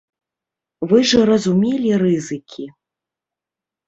[0.93, 2.65] Вы ж разумелі рызыкі.